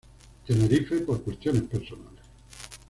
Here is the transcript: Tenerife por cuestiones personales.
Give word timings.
Tenerife 0.47 1.01
por 1.01 1.21
cuestiones 1.21 1.61
personales. 1.69 2.23